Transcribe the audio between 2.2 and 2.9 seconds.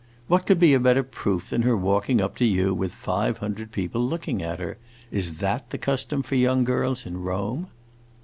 up to you,